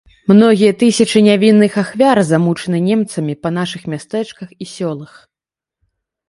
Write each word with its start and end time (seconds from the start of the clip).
Многія 0.31 0.71
тысячы 0.83 1.17
нявінных 1.27 1.75
ахвяр 1.83 2.21
замучаны 2.31 2.77
немцамі 2.89 3.33
па 3.47 3.53
нашых 3.59 3.81
мястэчках 3.93 4.49
і 4.65 4.69
сёлах. 4.75 5.13